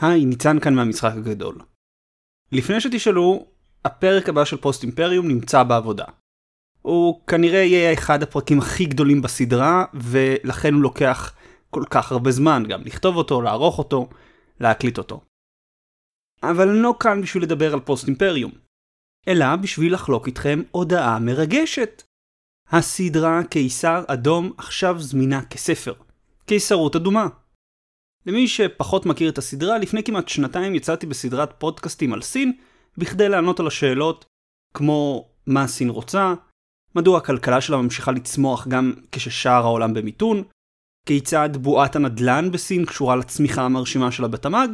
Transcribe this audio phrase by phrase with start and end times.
[0.00, 1.58] היי, ניצן כאן מהמשחק הגדול.
[2.52, 3.46] לפני שתשאלו,
[3.84, 6.04] הפרק הבא של פוסט אימפריום נמצא בעבודה.
[6.82, 11.34] הוא כנראה יהיה אחד הפרקים הכי גדולים בסדרה, ולכן הוא לוקח
[11.70, 14.08] כל כך הרבה זמן גם לכתוב אותו, לערוך אותו,
[14.60, 15.20] להקליט אותו.
[16.42, 18.52] אבל אני לא כאן בשביל לדבר על פוסט אימפריום,
[19.28, 22.02] אלא בשביל לחלוק איתכם הודעה מרגשת.
[22.70, 25.94] הסדרה קיסר אדום עכשיו זמינה כספר.
[26.46, 27.26] קיסרות אדומה.
[28.28, 32.52] למי שפחות מכיר את הסדרה, לפני כמעט שנתיים יצאתי בסדרת פודקאסטים על סין,
[32.98, 34.24] בכדי לענות על השאלות
[34.74, 36.34] כמו מה סין רוצה,
[36.94, 40.42] מדוע הכלכלה שלה ממשיכה לצמוח גם כששאר העולם במיתון,
[41.06, 44.68] כיצד בועת הנדל"ן בסין קשורה לצמיחה המרשימה שלה בתמ"ג,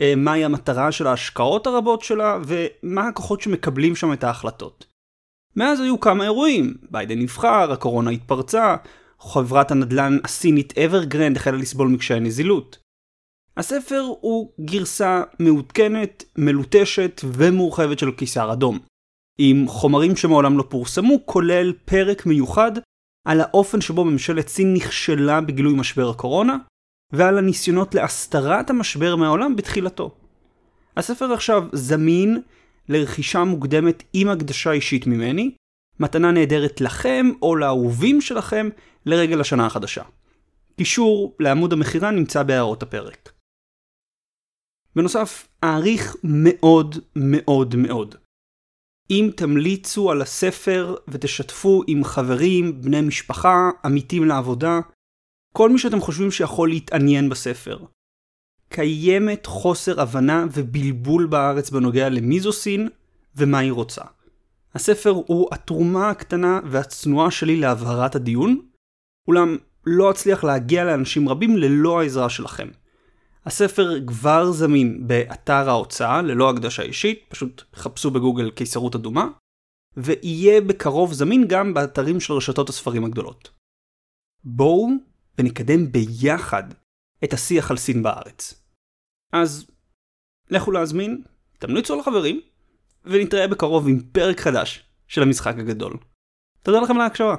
[0.00, 4.86] אה, מהי המטרה של ההשקעות הרבות שלה, ומה הכוחות שמקבלים שם את ההחלטות.
[5.56, 8.76] מאז היו כמה אירועים, ביידן נבחר, הקורונה התפרצה,
[9.20, 12.85] חברת הנדל"ן הסינית אברגרנד החלה לסבול מקשיי נזילות.
[13.56, 18.78] הספר הוא גרסה מעודכנת, מלוטשת ומורחבת של קיסר אדום.
[19.38, 22.72] עם חומרים שמעולם לא פורסמו, כולל פרק מיוחד
[23.26, 26.56] על האופן שבו ממשלת סין נכשלה בגילוי משבר הקורונה,
[27.12, 30.14] ועל הניסיונות להסתרת המשבר מהעולם בתחילתו.
[30.96, 32.42] הספר עכשיו זמין
[32.88, 35.50] לרכישה מוקדמת עם הקדשה אישית ממני,
[36.00, 38.68] מתנה נהדרת לכם או לאהובים שלכם
[39.06, 40.02] לרגל השנה החדשה.
[40.76, 43.35] קישור לעמוד המכירה נמצא בהערות הפרק.
[44.96, 48.14] בנוסף, אעריך מאוד מאוד מאוד.
[49.10, 54.80] אם תמליצו על הספר ותשתפו עם חברים, בני משפחה, עמיתים לעבודה,
[55.52, 57.78] כל מי שאתם חושבים שיכול להתעניין בספר.
[58.68, 62.88] קיימת חוסר הבנה ובלבול בארץ בנוגע למי זו סין
[63.36, 64.02] ומה היא רוצה.
[64.74, 68.60] הספר הוא התרומה הקטנה והצנועה שלי להבהרת הדיון,
[69.28, 72.68] אולם לא אצליח להגיע לאנשים רבים ללא העזרה שלכם.
[73.46, 79.28] הספר כבר זמין באתר ההוצאה ללא הקדשה אישית, פשוט חפשו בגוגל קיסרות אדומה,
[79.96, 83.50] ויהיה בקרוב זמין גם באתרים של רשתות הספרים הגדולות.
[84.44, 84.88] בואו
[85.38, 86.62] ונקדם ביחד
[87.24, 88.64] את השיח על סין בארץ.
[89.32, 89.70] אז
[90.50, 91.22] לכו להזמין,
[91.58, 92.40] תמליצו לחברים,
[93.04, 95.96] ונתראה בקרוב עם פרק חדש של המשחק הגדול.
[96.62, 97.36] תודה לכם על ההקשבה.